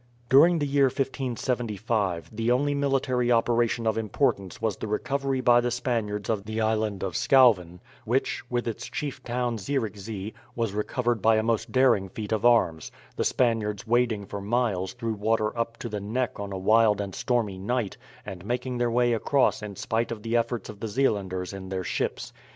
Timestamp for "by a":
11.21-11.43